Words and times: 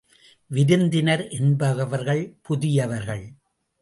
விருந்தினர் 0.51 1.29
என்பவர்கள் 1.29 2.23
புதியவர்கள். 2.41 3.23